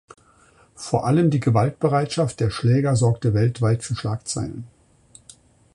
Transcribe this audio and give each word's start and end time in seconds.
Vor 0.73 1.05
allem 1.05 1.29
die 1.29 1.39
Gewaltbereitschaft 1.39 2.39
der 2.39 2.49
Schläger 2.49 2.95
sorgte 2.95 3.35
weltweit 3.35 3.83
für 3.83 3.93
Schlagzeilen. 3.95 4.63